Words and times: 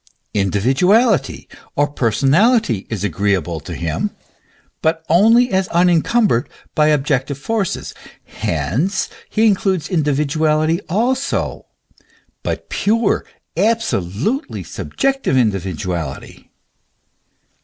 Individuality 0.33 1.47
or 1.75 1.87
per 1.87 2.09
sonality 2.09 2.87
is 2.91 3.03
agreeable 3.03 3.59
to 3.59 3.75
him, 3.75 4.09
but 4.81 5.05
only 5.09 5.51
as 5.51 5.67
unencumbered 5.67 6.49
by 6.73 6.87
objective 6.87 7.37
forces; 7.37 7.93
hence, 8.23 9.09
he 9.29 9.45
includes 9.45 9.87
individuality 9.89 10.81
also, 10.89 11.67
but 12.41 12.67
pure, 12.67 13.23
absolutely 13.55 14.63
subjective 14.63 15.37
individuality. 15.37 16.49